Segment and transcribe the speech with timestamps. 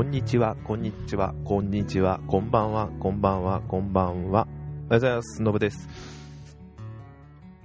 [0.00, 4.30] こんにちは、こんにちは、こんにちは、こんばんは、こんばんは、こんばんは。
[4.30, 4.48] おはよ
[4.86, 5.42] うございます。
[5.42, 5.86] のぶです。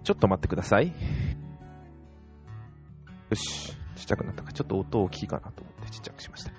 [0.04, 0.88] ちょっと待ってください。
[3.30, 3.72] よし。
[3.96, 4.52] ちっちゃくなったか。
[4.52, 6.52] ちょっと音大きいかなと思ってちっちゃくしました。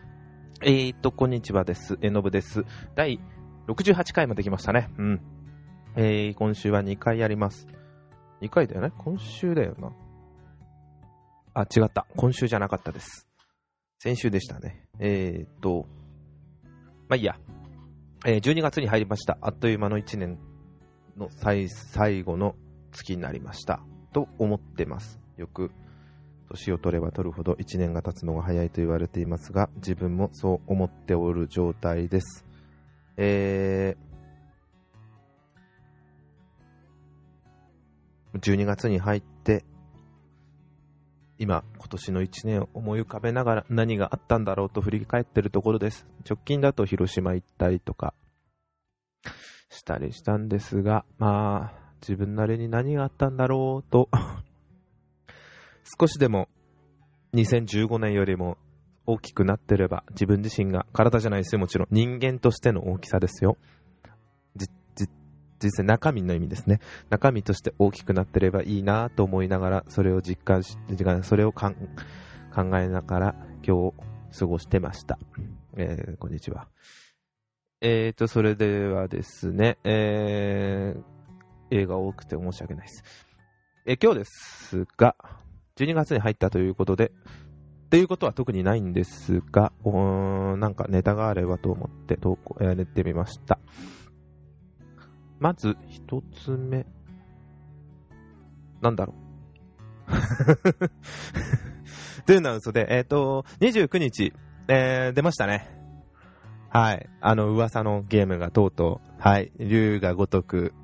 [0.63, 1.99] えーと、こんにちはです。
[2.01, 2.65] えのぶです。
[2.95, 3.21] 第
[3.69, 4.89] 68回まで来ましたね。
[4.97, 5.21] うん。
[5.95, 7.67] えー、今週は2回やります。
[8.41, 8.93] 2回だよね？
[8.97, 9.93] 今週だよな。
[11.53, 12.07] あ、違った。
[12.17, 13.29] 今週じゃなかったです。
[13.99, 14.86] 先週でしたね。
[14.99, 15.87] えーと、
[17.09, 17.39] まあいいや。
[18.25, 19.39] えー12月に入りました。
[19.41, 20.39] あっという間の1年
[21.17, 22.57] の最最後の
[22.93, 23.81] 月になりました。
[24.13, 25.21] と思ってます。
[25.37, 25.71] よく、
[26.49, 32.47] 年を取れば取るほど1年が経つのが早いと言われていますが、自分もそう思っておる状態です。
[33.19, 39.36] えー、12月に入って、
[41.39, 46.07] 今、今年の1年を思い浮かべながら何があったんだろうと振り返ってるところです。
[46.29, 48.15] 直近だと広島行ったりとか
[49.69, 54.09] したりしたんですが、まあ、自分なりに何があったんだろうと、
[56.01, 56.49] 少しでも
[57.35, 58.57] 2015年よりも
[59.07, 63.57] 大きくなってれば自分自身が体じゃないですよ、もちろん人間としての大きさですよ。
[65.63, 66.81] 実際中身の意味ですね。
[67.11, 70.77] 中身として大きくなってればいいなと思いながら、それを実感し、
[71.23, 71.73] それを考
[72.79, 73.35] えながら
[73.67, 75.19] 今日過ごしてました。
[75.77, 76.69] えーこんにちは。
[77.81, 81.03] えーと、それではですね、えー
[81.71, 83.05] 映画多くて申し訳ないです。
[83.87, 85.17] えー今日ですが、
[85.77, 87.13] 12月に入ったということで、
[87.87, 93.59] っていうことは特にないんですが、なんかネタがあればと思って投稿、えー、練ってみました。
[95.39, 96.85] まず、一つ目。
[98.81, 99.27] なんだろう。
[102.27, 104.33] というのは嘘で、えっ、と、29日、
[104.69, 105.71] えー出ましたね。
[106.71, 107.09] はい。
[107.21, 109.53] あの、噂のゲームがとうとう、はい。
[109.59, 110.75] 竜が如く、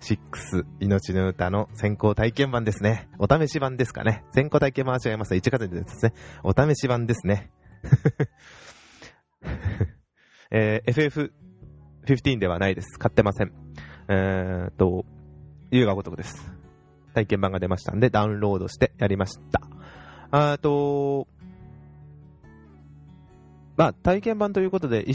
[0.00, 3.08] 6、命の歌の先行体験版ですね。
[3.18, 4.24] お試し版ですかね。
[4.32, 5.34] 先行体験版は違います。
[5.34, 6.12] 1月にですね。
[6.42, 7.50] お試し版ですね。
[10.50, 11.30] えー
[12.06, 12.98] FF15 ではないです。
[12.98, 13.63] 買ってません。
[14.08, 15.04] えーっと、
[15.70, 16.52] 竜が如くです。
[17.14, 19.60] 体験版が出ましたんで、ダウンロードしてやりました。
[20.30, 21.28] あーと、
[23.76, 25.06] まあ、体験版ということで、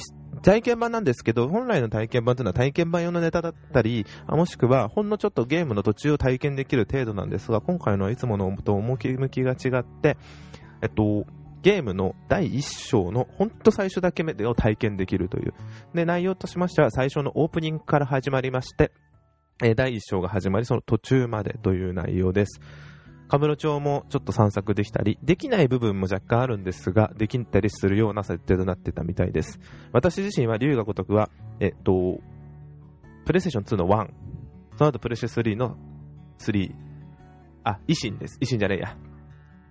[0.42, 10.18] 体験版なんですけど、本来の体験版というのは体験版用のネタだったり、もしくは、ほんのちょっとゲームの途中を体験できる程度なんですが、今回のはいつものと趣向きが違って、
[10.82, 11.26] えっと、
[11.62, 15.54] ゲームの第一章のほんと最初だけ目を体験できるという。
[15.94, 18.92] で、内容としましては、最初のオープニングから始まりまして、
[19.62, 22.62] えー第一章が始まり、その途中までという内容です。
[23.28, 29.60] カムロ町もちょっと散策できたり、できない部分も若干あるんですが、できたりするような設定となってたみたいです。
[29.92, 32.20] 私自身は竜が如くは、えっと、
[33.26, 34.10] プレイステーション2の1、
[34.78, 35.78] その後プレイステ3の
[36.40, 36.74] 3、
[37.64, 38.40] あ、維新です。
[38.42, 39.09] 維新じゃねえや。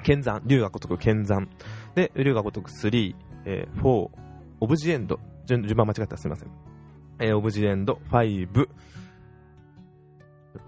[0.03, 1.49] 剣山、竜が如く剣山。
[1.95, 3.15] で、竜が如く3、
[3.45, 4.11] えー4、
[4.61, 6.51] オブジエンド、順順番間違ったらすみません。
[7.21, 8.49] えーオブジエンド、5、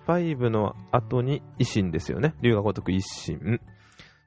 [0.07, 2.35] 5の後に維新ですよね。
[2.43, 3.61] 竜が如く維新。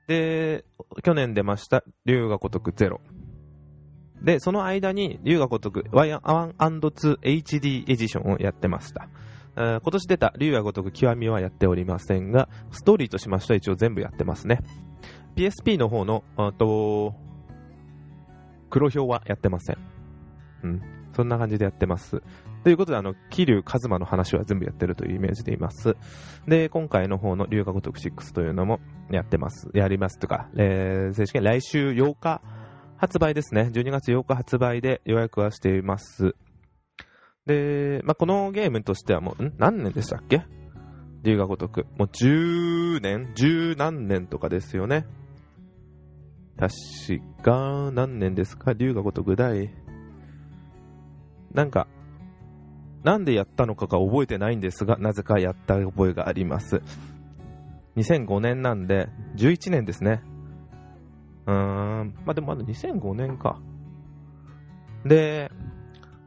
[0.08, 0.66] で、
[1.04, 3.00] 去年出ました、竜が如く0。
[4.22, 9.08] で、その間に、竜が如く 1&2HD エディションをやってました。
[9.56, 14.62] えー今年出た竜が如く極みはやっておりませんが、ストーリーとしましては一応全部やってますね。
[15.36, 17.16] PSP の方の、あと、
[18.70, 19.78] 黒表はやってません。
[20.64, 20.82] うん。
[21.16, 22.22] そんな感じでやってます。
[22.64, 25.96] ということで、あの、桐生一馬の話は全部やってるというイメージでいます。
[26.48, 28.80] で、今回の方の龍が如く6というのも
[29.12, 29.70] やってます。
[29.74, 32.42] やりますとか、えー正式に来週8日
[32.98, 33.70] 発売ですね。
[33.74, 36.36] 12月8日発売で予約はしています。
[37.46, 39.54] で、まあ、このゲームとしてはもう、ん？
[39.58, 40.44] 何年でしたっけ？
[41.24, 41.86] 龍が如く。
[41.98, 45.06] もう10年 ?10 何年とかですよね。
[46.58, 46.74] 確
[47.42, 48.74] か、何年ですか？
[48.74, 49.72] 龍が如く第。
[51.54, 51.88] なんか、
[53.04, 56.82] なんでやったのかが覚えてないんですが、なぜかやった覚えがあります。
[57.98, 60.24] 2005年なんで、11年ですね。
[61.46, 63.60] うーん、まあ、でもまだ2005年か。
[65.06, 65.52] で、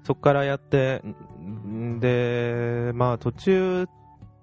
[0.02, 1.02] そっからやって、
[1.98, 3.86] で、まあ途中、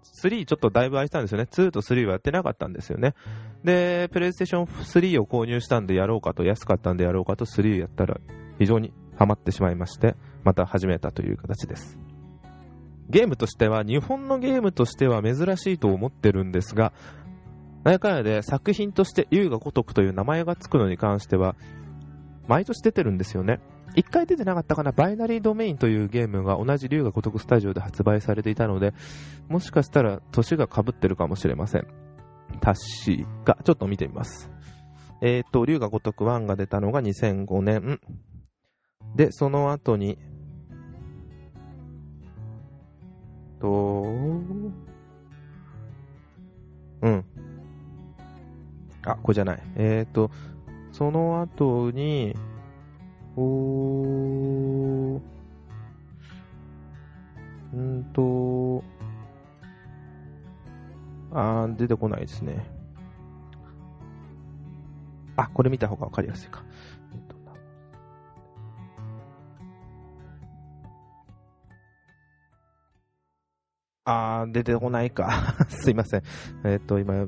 [0.04, 1.48] 3ちょっとだいぶ空いたんですよね。
[1.50, 3.14] 2と3はやってなかったんですよね。
[3.64, 8.20] で、プレイステーション3を購入したんでやろうかと、安かったんでやろうかと3やったら
[8.60, 11.98] 非常にハマってしまいまして、また始めたという形です。
[13.10, 16.94] ゲームとしては、日本のゲームとしては珍しいと思ってるんですが、
[17.84, 21.56] なんやかんやで作品として優が如くという名前がつくのに関しては、
[22.48, 23.60] 毎年出てるんですよね。
[23.96, 28.94] 一回出てなかったかな、バイナリードメインというゲームが同じ龍が如くスタジオで発売されていたので、
[29.50, 31.88] もしかしたら年が被ってるかもしれません。
[32.62, 32.80] 確
[33.44, 34.50] か、ちょっと見てみます。
[35.22, 38.00] えっ、と、龍が如く1が出たのが2005年。
[39.16, 40.18] で、その後に、
[43.60, 43.70] と、
[47.02, 47.26] うん。
[49.06, 49.64] あ、これじゃない。
[49.76, 50.32] えっ、と、
[50.92, 52.36] その後に、
[53.36, 55.22] おー、
[57.76, 58.84] んと、
[61.32, 62.64] あー、出てこないですね。
[65.36, 66.64] あ、これ見た方がわかりやすいか。
[67.14, 67.54] えっとな
[74.06, 75.56] あー、出てこないか。
[75.70, 76.24] すいません。
[76.64, 77.28] えっと、今、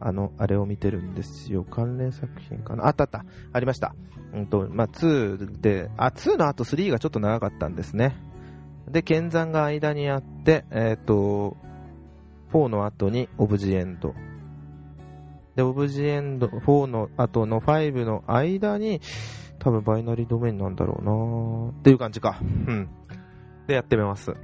[0.00, 1.64] あの、あれを見てるんですよ。
[1.64, 2.86] 関連作品かな？
[2.86, 3.24] あったあった。
[3.52, 3.94] ありました。
[4.32, 8.16] うんと、まあ、2で、あ、2の後3がちょっと長かったんですね。
[8.88, 11.56] で、剣山が間にあって、えっ、と、
[12.52, 14.14] 4の後にオブジエンド。
[15.56, 19.00] で、オブジエンド、4の後の5の間に、
[19.58, 22.38] 多分バイナリードメインなんだろうなっていう感じか。
[22.40, 22.88] うん。
[23.66, 24.34] で、やってみます。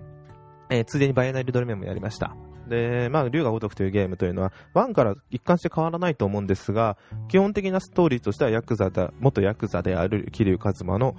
[0.70, 2.34] えーついでにバイナリードメインもやりました。
[2.68, 6.96] で、まあ、竜が如くというゲームというのは、1から一貫して変わらないと思うんですが、
[7.28, 11.16] 基本的なストーリーとしてはヤクザだ、元ヤクザである桐生一馬の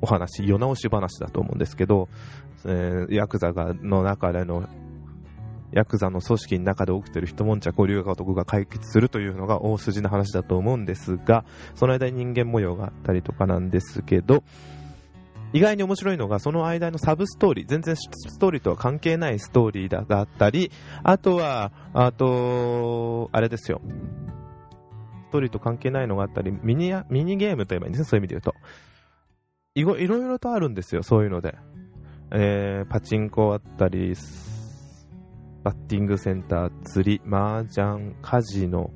[0.00, 2.08] お話、世直し話だと思うんですけど、
[2.64, 4.68] えーヤクザがの中での、
[5.72, 11.44] ヤクザの組織の中で起きてる一悶着を龍が如くが解決するというのが大筋の話だと思うんですが、
[11.74, 14.42] その間に人間模様があったりとかなんですけど、
[15.52, 20.70] 意外に面白いのが、その間のサブストーリー、全然ストーリーとは関係ないストーリーだがあったり、
[21.02, 23.80] あとは、あと、あれですよ。
[25.28, 28.54] ストーリーと関係ないのがあったり、ミニミニゲームといえばいいんですね、そういう意味で言うと。
[29.74, 31.56] いろいろとあるんですよ、そういうので。
[32.30, 34.14] えー、パチンコあったり、
[35.64, 38.90] バッティングセンター、釣り、麻雀、カジノ。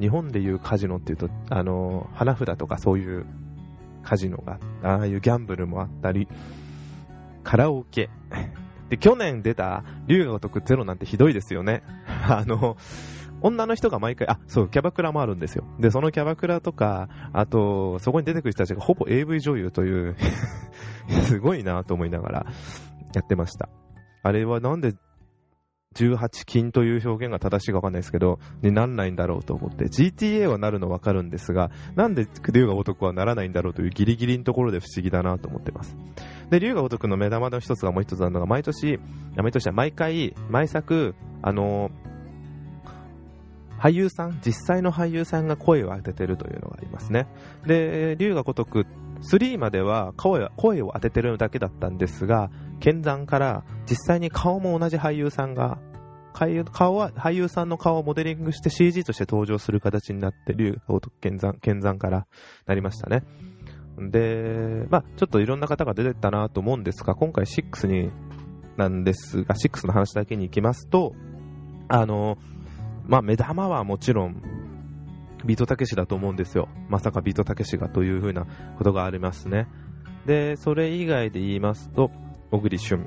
[0.00, 3.26] 日本でいうカジノっていうと、あの、花札とかそういう
[4.04, 6.28] カジノが、ああいうギャンブルもあったり、
[7.42, 8.10] カラオケ。
[8.88, 11.82] で、去年出た、竜が如くゼロなんてひどいですよね。
[12.28, 12.76] あの、
[13.40, 15.64] 女の人が毎回、あ、そう、キャバクラもあるんですよ。
[15.78, 20.16] で、そのキャバクラとか、あと、そこに出てくる人たちがほぼ AV 女優という、
[21.26, 22.46] すごいなと思いながら
[23.14, 23.68] やってました。
[24.22, 24.94] あれはなんで
[25.94, 35.96] 18金という表現が正しいかわかんないですけど、になんないんだろうと思って、GTA はなるのわかるんですが、なんで竜が如くはならないんだろうというギリギリのところで不思議だなと思ってます。
[36.50, 38.98] で、竜が如くの目玉の一つがもう一つなのが、毎年、
[39.36, 41.90] 毎年は毎回、毎作、あの
[43.78, 47.26] 俳優さん、実際の俳優さんが声を当ててるというのがありますね。
[47.66, 48.86] で、竜が如く
[49.30, 52.50] 3までは声声を当ててるだけだったんですが、
[52.80, 55.78] 剣山から実際に顔も同じ俳優さんが、
[56.34, 62.26] 顔は俳優さんの顔をモデリングして CG として登場する形になって、竜が如く剣山剣山から
[62.66, 63.22] なりましたね。
[63.98, 68.10] で、まあちょっといろんな方が出てたなと思うんですが、今回6に、
[68.76, 71.14] なんですが、6の話だけに行きますと、
[71.88, 72.36] あの、
[73.06, 74.42] まあ目玉はもちろん、
[75.44, 76.68] ビートたけしだと思うんですよ。
[76.88, 78.46] まさかビートたけしがというふうな
[78.78, 79.68] ことがありますね。
[80.26, 82.10] で、それ以外で言いますと、
[82.50, 83.06] 小栗旬。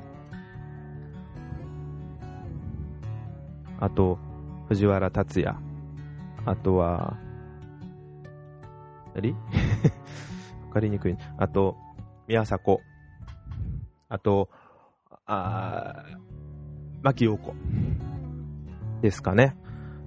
[3.80, 4.18] あと、
[4.68, 5.56] 藤原竜也。
[6.44, 7.16] あとは、
[9.14, 9.32] 何
[10.66, 11.16] わかりにくい。
[11.36, 11.76] あと、
[12.28, 12.78] 宮迫。
[14.08, 14.48] あと、
[15.26, 16.18] あー、
[17.02, 17.54] 牧陽子。
[19.02, 19.56] ですかね。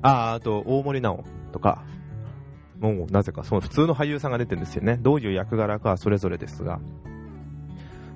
[0.01, 1.83] あー、あと、大森直とか、
[2.81, 4.97] もうなぜかその普通の俳優さんが出てるんですよね。
[4.97, 6.79] どういう役柄かはそれぞれですが。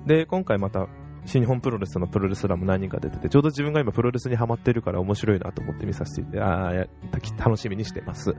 [0.06, 0.88] で、今回また、
[1.24, 6.86] 新日本プロレスのプロレスラーも何人か出てて、ちょうど自分が今プロレスにハマってるから面白いなと思って見させて、あーや
[7.38, 8.34] 楽しみにしてます。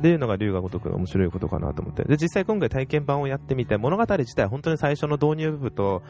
[0.00, 2.04] で、いうのが龍が如くの面白いことかなと思って。
[2.04, 6.02] で、実際今回体験版をやってみて、物語自体本当に最初の導入部分と、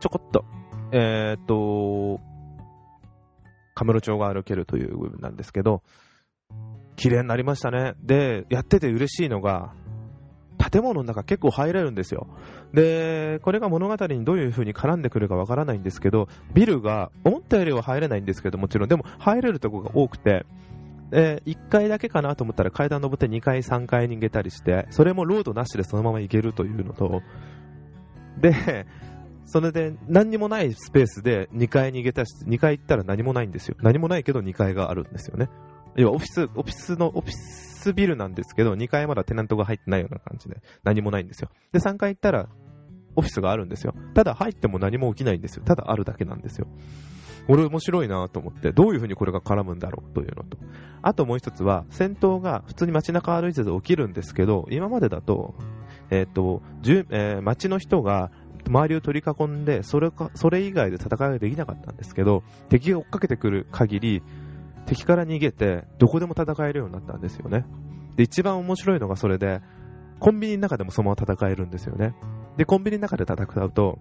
[0.00, 0.44] ちょこっと、
[0.92, 2.20] えーっと、
[3.74, 5.82] カムロ町が歩けるという部分なんですけど、
[6.98, 7.94] 綺麗になりましたね。
[8.02, 9.72] で、やってて嬉しいのが、
[10.70, 12.26] 建物の中結構入れるんですよ。
[12.74, 20.44] で、これが物語にどういう風に絡んでくるかわからないんですけど、ビルが思ったよりは入れないんですけど、もちろん、でも入れるとこが多くて、
[21.10, 27.22] で、1階だけかなと思ったら階段登って2階、3階に行けたりして、それもロードなしでそのまま行けるというのと、
[28.38, 28.86] で、
[29.46, 33.76] それで何にもないスペースで2階に行けたし、2階行ったら何もないんですよ。
[33.80, 35.48] 何もないけど2階があるんですよね。
[35.96, 41.50] 要はオフィス、オフィスの、オフィスビルなんですけど、2階まだテナントが入ってないような感じで、何もないんですよ。
[41.72, 42.48] で、3階行ったら、
[43.16, 43.94] オフィスがあるんですよ。
[44.14, 45.64] ただ入っても何も起きないんですよ。
[45.64, 46.68] ただあるだけなんですよ。
[47.48, 50.58] これ面白いなと思って、どういう風にこれが絡むんだろうというのと。
[51.02, 55.54] あともう一つは、戦闘が普通に街中歩いてて起きるんですけど、今までだと、
[56.10, 56.62] えっ、ー、と、
[57.10, 58.30] えー、街の人が
[58.66, 64.22] 周りを取り囲んで、それか、それ以外で戦いができなかったんですけど、敵が追っかけてくる限り、
[64.88, 67.66] 敵から逃げて、どこでも戦えるようになったんですよね。
[68.16, 69.60] で、一番面白いのがそれで、
[70.18, 72.14] コンビニの中でもそのまま戦えるんですよね。
[72.56, 73.98] で、コンビニの中で戦うと、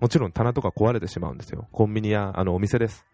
[0.00, 1.68] もちろん棚とか壊れてしまうんですよ。
[1.72, 3.04] コンビニや、あの、お店です。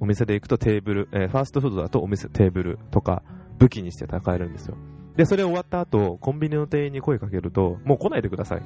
[0.00, 3.22] お店で行くとテーブル、えー、ファーストフードだとお店、テーブルとか
[3.58, 4.76] 武器にして戦えるんですよ。
[5.16, 8.62] で、それ終わった後、コンビニの店員に声かけると、もう来ないでください。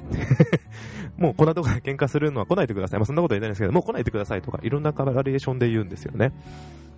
[1.17, 2.99] もうこんなとこで喧嘩するのは来ないでください。
[2.99, 6.33] まあそんなこと言えないんですけど、もう来ないでくださいとか、いろんなバリエーションで言うんですよね。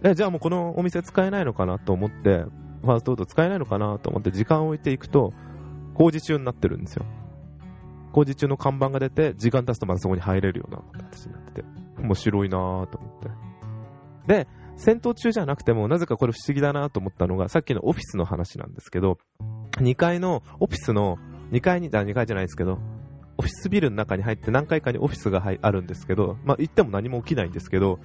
[0.03, 2.45] え、じゃあもうこのお店使えないのかなと思って、
[2.81, 5.33] ファーストフード使えないのかなと思って時間を置いていくと、
[5.93, 7.05] 工事中になってるんですよ。
[8.11, 11.63] 工事中の看板が出て、時間経つとまたそこに入れるような形になってて、
[11.99, 13.29] 面白いなぁと思って。
[14.27, 19.17] で、戦闘中じゃなくても、なぜかこれ不思議だなと思ったのが、さっきのオフィスの話なんですけど、
[19.77, 21.17] 2階の、オフィスの、
[21.51, 22.79] 2階に、あ、2階じゃないですけど、
[23.37, 27.99] オフィスビルの中に入って何階かにオフィスがあるんですけど、まあ、行っても何も起きないんですけど、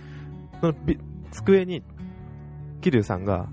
[0.60, 0.74] その
[1.30, 1.82] 机に、
[2.80, 3.48] 桐生さんが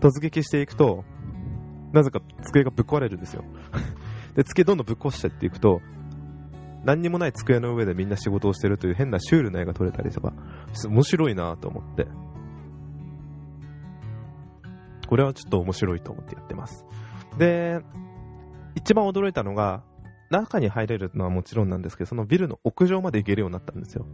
[0.00, 1.04] 突撃していくと、
[1.92, 3.44] なぜか机がぶっ壊れるんですよ。
[4.36, 5.80] で、机どんどんぶっ壊してっていくと、
[6.84, 10.32] 何にもない机の上でみんな仕事をしてるという変なシュールな絵が撮れたりとか、
[10.86, 12.06] 面白いなと思って。
[15.08, 16.84] これはちょっと面白いと思ってやってます。
[17.38, 17.80] で、
[18.74, 19.82] 一番驚いたのが、
[20.30, 24.06] 中に入れるのはもちろんなんですけど、そのビルの屋上まで行けるようになったんですよ。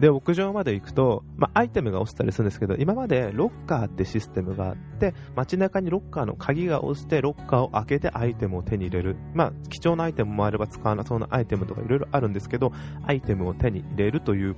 [0.00, 9.16] で、屋上まで行くと、まあ、アイテムが落ちたりするんですけど、今までロッカーってシステムがあって、街中にロッカーの鍵が落ちて、ロッカーを開けてアイテムを手に入れる。
[9.34, 12.72] まあ、貴重なアイテムもあれば使わなそうなアイテムとかいろいろあるんですけど、
[13.04, 14.56] アイテムを手に入れるという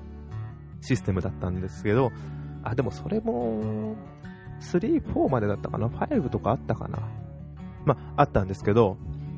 [0.83, 2.13] システムだったんですけど、
[2.63, 3.97] あ、でもそれも、
[4.61, 6.99] 3、4までだったかな ?5 とかあったかな？
[7.85, 8.97] まあ、あったんですけど、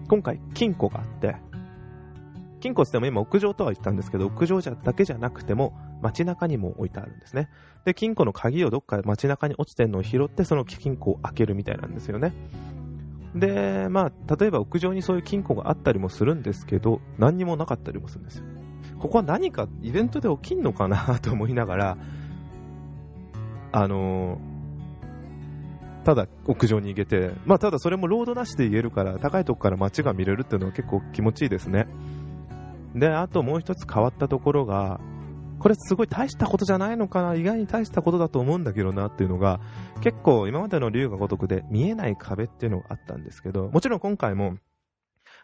[0.09, 1.37] 今回金庫があって、
[2.61, 7.49] 金庫って言っても今屋上とは言ったんですけど、屋上じゃだけじゃなくても、街中にも置いてあるんですね。
[7.85, 12.33] で、金庫の鍵をどっか街中に落ちてるのを拾って、その金庫を開けるみたいなんですよね。
[13.35, 18.45] で、まあ、例えば屋上にそういう金庫があったりもするんですけど、何にもなかったりもするんですよ。
[18.99, 21.19] ここは何かイベントで起きんのかな？
[21.21, 21.97] と思いながら、
[23.73, 24.52] あのー、
[26.05, 31.87] ただ屋上に行けて、まあただそれもロードなしで言えるから、高いとこから街が見れるっていうのは結構気持ちいいですね。
[32.95, 35.01] で、あともう一つ変わったところが、
[35.61, 39.61] これすごい大したことじゃないのかな、意外に大したことだと思うんだけどなっていうのが、
[40.01, 44.57] 結構今までの竜が如くで見えない壁っていうのがあったんですけど、もちろん今回も、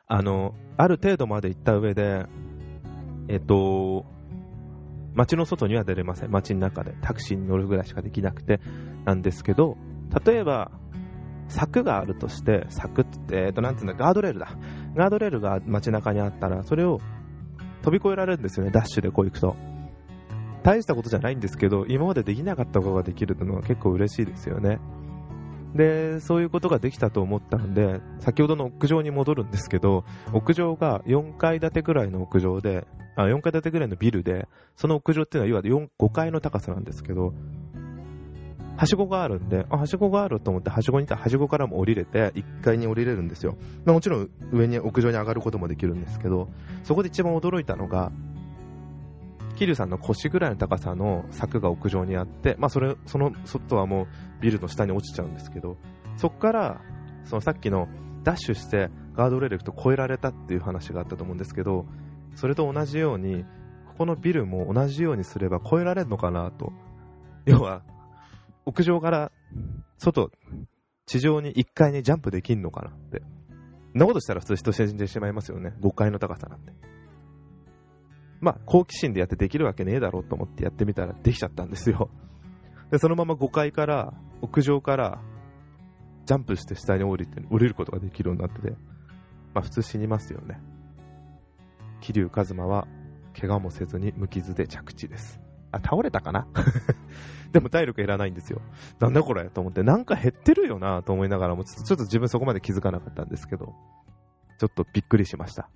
[0.08, 2.26] あの、ある程度まで行った上で、
[3.28, 4.06] えっと、
[5.14, 6.30] 街の外には出れません。
[6.30, 8.60] 街の中でタクシーに乗るぐらいしかできなくて、
[9.04, 9.76] なんですけど、
[10.24, 10.70] 例えば、
[11.48, 14.48] 柵があるとして、柵って、えっと、なんていうんだ、ガードレールだ。
[14.94, 17.00] ガードレールが街中にあったら、それを
[17.82, 19.56] 飛び越えられるんですよね、ダッシュでこう行くと。
[20.62, 24.78] 大したことじゃないんですけど、今までできなかったことができるのは結構嬉しいですよね。
[25.74, 37.34] で、そういうことができたと思ったので、先ほどの屋上に戻るんですけど、屋上が4階建てぐらいの屋上で、あ4階建てぐらいのビルで、その屋上っていうのは、いわゆる5階の高さなんですけど、
[38.78, 43.56] はしごがあるんで、あ、はしごがあると思って、はしごにいたら、はしごからも降りれて、1階に降りれるんですよ。
[43.84, 46.48] まあ、もちろん、上に、屋上に上がることもできるんですけど、
[46.84, 48.12] そこで一番驚いたのが、
[49.56, 54.06] 桐生さんの腰ぐらいの高さの柵が屋上にあって、まあ、それ、その外はもう
[54.40, 55.76] ビルの下に落ちちゃうんですけど、
[56.16, 56.80] そこから、
[57.24, 57.88] そのさっきの
[58.22, 61.84] ダッシュしてガードレールと越えられたっていう話があったと思うんですけど、
[62.36, 63.44] それと同じように、
[63.88, 66.72] ここのビルも同じようにすれば越えられるのかなと。
[67.44, 67.82] 要は、
[68.68, 69.32] 屋上から
[69.96, 70.30] 外、
[71.06, 73.22] 地上に1階にジャンプできんのかなって。
[73.92, 75.74] そんなことしたら普通人死んでしまいますよね。
[75.80, 76.74] 5階の高さなんて。
[78.40, 82.10] まあ、好奇心でやってできるわけねえだろうと思ってやってみたらできちゃったんですよ。
[82.90, 85.22] で、そのまま5階から、屋上から、
[86.26, 88.76] ジャンプして下に降りて、降りることができるようになってて、
[89.54, 90.60] まあ普通死にますよね。
[92.02, 92.86] 桐生一馬は、
[93.34, 95.40] 怪我もせずに無傷で着地です。
[95.72, 96.46] あ、倒れたかな？
[97.52, 98.60] でも体力減らないんですよ。
[99.00, 99.48] なんだこれ？
[99.48, 101.02] と思って、なんか減ってるよな？
[101.02, 103.74] と思いながらも、ちょっと自分そこまで気づかなかったんですけど、
[104.58, 105.70] ちょっとびっくりしました。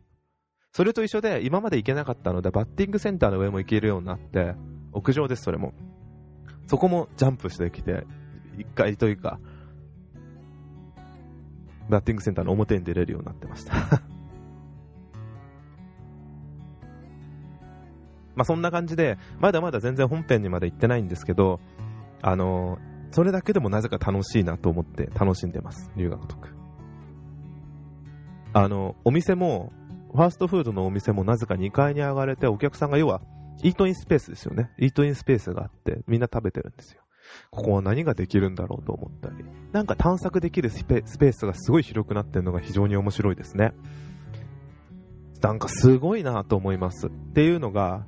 [0.72, 4.54] それと一緒で、今まで行けなかったので、バッティングセンターの上も行けるようになって、
[4.92, 5.75] 屋上です、それも。
[6.66, 8.06] そこもジャンプしてきて、
[8.56, 9.38] 1階というか、
[11.90, 13.75] バッティングセンターの表に出れるようになってました。
[18.34, 21.60] まあそんな感じで、まだまだ全然本編にまで行ってないんですけど、
[22.22, 26.54] あのー、それだけでもなぜか楽しいなと思って楽しんでます、龍が如く。
[28.54, 29.72] あの、お店も、
[30.12, 33.22] ファーストフードのお店もなぜか2階に上がれて、お客さんが要は、
[33.62, 34.70] イートインスペースですよね。
[34.78, 37.02] イートインスペースがあって、みんな食べてるんですよ。
[37.50, 43.72] ここは何ができるんだろうと思ったり、なんか探索できるスペースがすごい広くなってるのが非常に面白いですね。
[45.40, 47.08] なんかすごいなと思います。
[47.08, 48.06] っていうのが、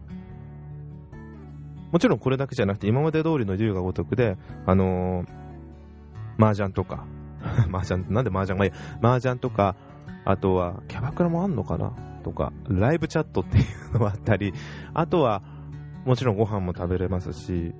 [1.95, 4.37] もちろんこれだけじゃなくて、今まで通りの竜が如くで、
[4.67, 7.07] あのー、麻雀とか、
[7.73, 8.73] 麻雀、なんで麻雀がいい？
[9.01, 9.77] 麻雀とか、
[10.25, 11.93] あとは、キャバクラもあんのかな？
[12.25, 14.53] とか、ライブチャットっていうのもあったり、
[14.93, 15.45] あとは、
[16.05, 17.73] もちろんご飯も食べれますし、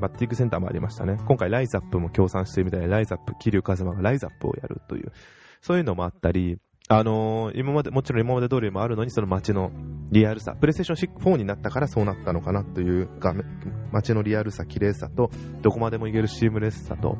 [0.00, 1.18] バッティングセンターもありましたね。
[1.28, 5.12] 今回ライザップも協賛してるみたいで、ライザップ、桐生一馬がライザップをやるという、
[5.60, 6.58] そういうのもあったり、
[6.92, 9.70] あのー、今まで、もちろん今まで通りもあるのに、その街の
[10.10, 13.44] リアルさ、プレイステーション4になったからそうなったのかなという画面、
[13.92, 15.30] 街のリアルさ、綺麗さと、
[15.62, 17.16] どこまでも行けるシームレスさと、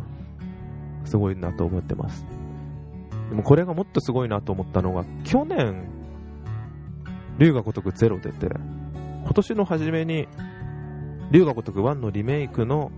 [1.05, 2.27] すごいなと思ってます。
[3.29, 5.89] でもこれがもっとすごいなと思ったのが、去年、
[7.39, 8.49] 龍が如くゼロ出て、
[9.23, 10.27] 今年の初めに、
[11.31, 12.91] 龍が如く1のリメイクの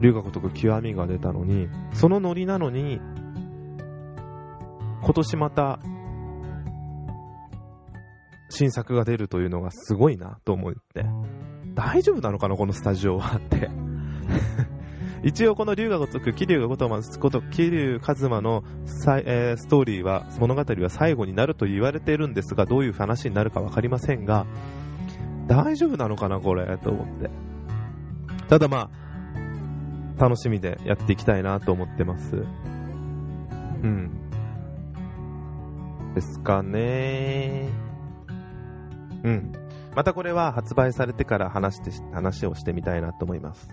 [0.00, 3.00] 龍が如く極みが出たのに、そのノリなのに、
[5.02, 5.78] 今年また
[8.50, 11.04] 新作が出るというのがすごいなと思って、
[11.74, 13.70] 大丈夫なのかな、このスタジオはって
[15.22, 18.64] 一応この龍が如く、桐生が如く、こと桐生一馬の
[19.24, 24.46] えー、ストーリーは、物語は最後になると言われているんですが、どういう話になるか分かりませんが、
[25.46, 27.30] 大丈夫なのかな、これ、と思って。
[28.48, 28.90] ただま
[30.18, 32.36] あ、楽しみでやっていきたいなと思ってます。
[33.82, 34.27] うん。
[36.14, 37.68] ですかね。
[39.24, 39.52] うん。
[39.94, 43.68] またこれは発売されてから話して、話をしてみたいなと思います。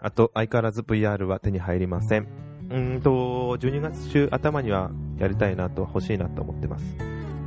[0.00, 2.26] あと、相変わらず VR は手に入りません。
[2.70, 6.84] うんと、12月中頭にはやりたいなと、欲しいなと思ってます。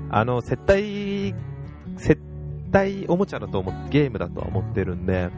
[0.10, 1.34] あの、接待、
[1.98, 2.20] 接
[2.72, 5.32] 待おもちゃだと思って、ゲームだとは思ってるんで、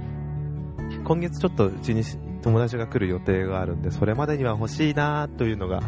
[1.06, 2.04] 今月ちょっとうちに
[2.42, 5.82] 友達が来る予定があるんで、それまでには欲しいなというのが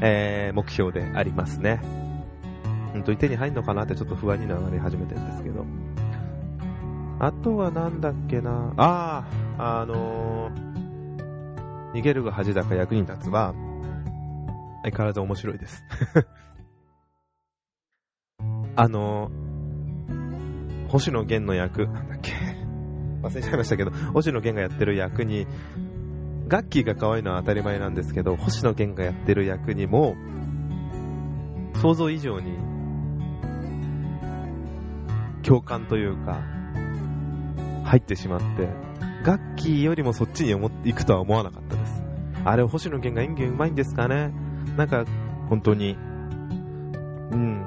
[0.00, 1.80] えー、目標でありますね。
[2.94, 5.66] うんと、手に入んのかなってちょっと不安になり始めてるんですけど。
[7.20, 8.72] あとはなんだっけな。
[8.76, 9.24] あ
[9.58, 13.54] あ、あのー、逃げるが恥だか役に立つは、
[14.82, 15.84] 相変わらず面白いです。
[18.76, 22.32] あのー、星野源の役、なんだっけ。
[23.22, 25.48] 忘れちゃいましたけど、星野源がやってる役に、
[26.48, 30.16] ガッキーが可愛いのは当たり前なんですけど、星野源がやってる役にも、
[31.74, 32.56] 想像以上に、
[35.42, 36.40] 共感というか、
[37.84, 38.68] 入ってしまって、
[39.24, 42.02] ガッキーよりもそっちに思っていくとは思わなかったです。
[42.44, 44.32] あれ、星野源が演技うまいんですかね？
[44.76, 45.04] なんか、
[45.48, 45.96] 本当に。
[47.30, 47.66] うん。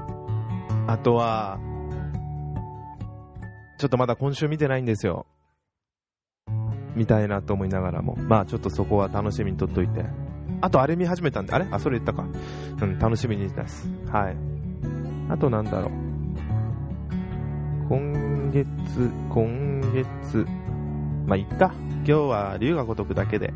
[0.87, 1.59] あとは、
[3.77, 5.27] ちょっとまだ今週見てないんですよ。
[6.95, 10.05] 見たいなと思いながらも、まあちょっとそこは楽しみにとっといて。
[10.61, 11.67] あとあれ見始めたんで、あれ？
[11.71, 12.27] あ、それ言ったか。
[12.81, 13.89] うん、楽しみにしたです。
[14.11, 14.37] はい。
[15.29, 15.91] あとなんだろう。
[17.89, 18.67] 今月、
[19.29, 20.45] 今月、
[21.25, 21.73] まあいっか。
[22.03, 23.53] 今日は龍が如くだけで、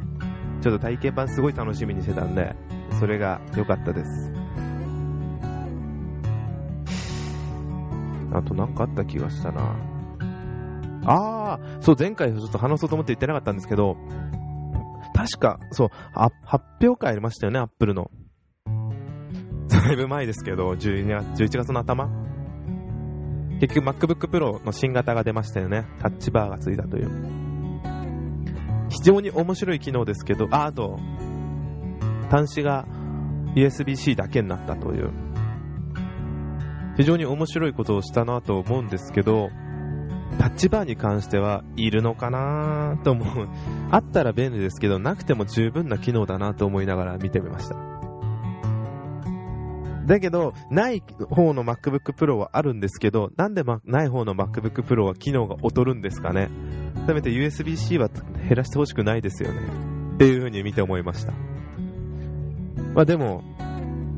[0.61, 2.55] ちょっと体験版すごい楽しみにしてたんで、
[2.99, 4.31] それが良かったです。
[8.33, 9.75] あとなんかあった気がしたな。
[11.05, 11.44] ああ、
[11.85, 13.95] そう、前回ちょっと話そうと思って言ってなかったんですけど、
[15.13, 15.89] 確か、そう、
[16.43, 18.09] 発表会ありましたよね、アップルの。
[19.69, 22.09] だいぶ前ですけど、12月11月の頭。
[23.59, 25.85] 結局 MacBook Pro の新型が出ましたよね。
[25.99, 27.11] タッチバーがついたという。
[28.89, 30.97] 非常に面白い機能ですけど、あ、あと、
[32.31, 32.87] 端子が
[33.55, 35.11] USB-C だけになったという。
[36.97, 39.49] 非常に面白いことをしたなと思うんですけど、
[40.39, 43.47] タッチバーに関してはいるのかなと思う。
[43.91, 47.75] あったら便利ですけど、なくても十分な機能だなと思いながら見てみました。
[50.05, 56.49] だけど、ない方の MacBook Pro はあるんですけど、なんで、ま、ない方の MacBook Pro は機能が劣るんですかね。
[57.07, 59.61] せめて USB-C は減らしてほしくないですよね。
[60.15, 61.33] っていう風に見て思いました。
[62.93, 63.43] まあでも、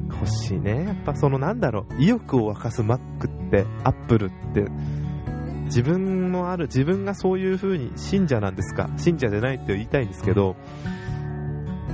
[0.09, 0.85] 欲しいね。
[0.85, 4.65] やっぱそのなんだろう、意欲を沸かす Mac って、Apple って、
[5.67, 8.89] 自分のある、自分がそういう風に信者なんですか？
[8.97, 10.55] 信者じゃないって言いたいんですけど、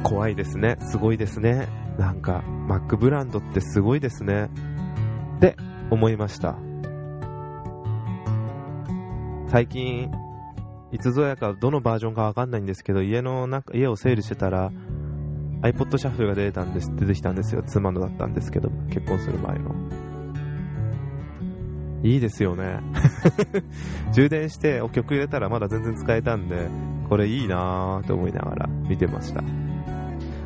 [0.04, 0.78] 怖いですね。
[0.80, 1.68] すごいですね。
[1.98, 4.50] なんか、マックブランドってすごいですね。
[5.38, 5.56] って
[5.92, 6.56] 思いました。
[9.48, 10.12] 最近、
[10.92, 14.72] いつぞやかどのバージョンかわかんないんですけど、家の中、家を整理してたら、
[15.62, 17.64] iPod シャッフルが出たんです、出てきたんですよ。
[17.64, 19.76] 妻のだったんですけど、結婚する前の。
[22.04, 22.80] いいですよね。
[24.14, 26.68] 充電してお曲入れたらまだ全然使えたんで、
[27.10, 29.42] これいいなぁと思いながら見てました。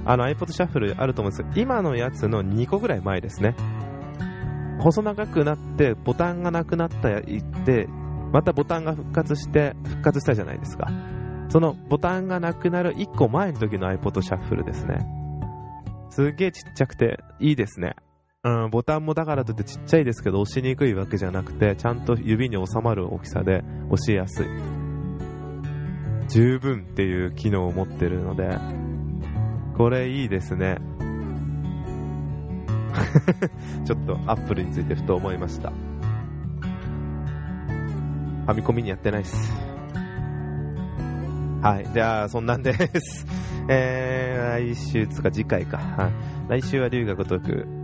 [0.06, 3.56] あの iPod シャッフルあると思うんですけど、今のやつの2個ぐらい前ですね。
[4.80, 7.22] 細長くなってボタンがなくなったやっ
[7.66, 7.90] て、
[8.32, 10.88] またボタンが復活して、復活したじゃないですか。
[11.50, 15.08] そのボタンがなくなる1個前の時の iPod シャッフルですね。
[16.10, 17.96] すげえちっちゃくていいですね。
[18.48, 24.46] うん、ボタンもだからといってちっちゃいですけど押しにくいわけじゃなくて、ちゃんと指に収まる大きさで押しやすい。
[26.30, 28.58] 十分っていう機能を持ってるので、
[29.76, 30.78] これいいですね。
[33.86, 35.72] ちょっとアップルについてふと思いました。
[35.72, 39.52] ファミコミにやってないっす。
[41.62, 41.90] はい。
[41.94, 43.26] じゃあ、そんなんです。
[43.68, 46.12] えー、来週つか次回か。
[46.48, 47.77] 来週は龍が如く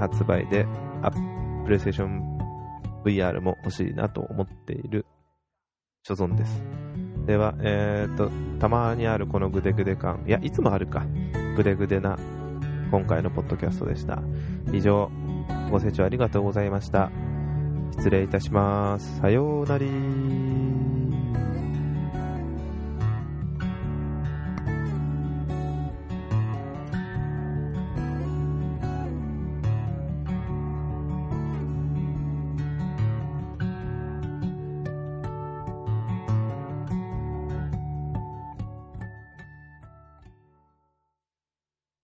[0.00, 0.66] 発売で、
[1.02, 1.10] あ、
[1.64, 2.38] プレイステーション
[3.04, 5.06] VR も欲しいなと思っている
[6.02, 6.62] 所存です。
[7.26, 11.04] では、えーと、たまにあるこのグデグデ感、いや、いつもあるか、
[11.56, 12.18] グデグデな
[12.90, 14.20] 今回のポッドキャストでした。
[14.72, 15.10] 以上、
[15.70, 17.10] ご清聴ありがとうございました。
[17.92, 19.18] 失礼いたします。
[19.20, 20.99] さようなら。